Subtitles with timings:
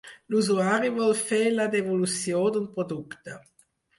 [0.35, 3.37] L'usuari vol fer la devolució d'un producte.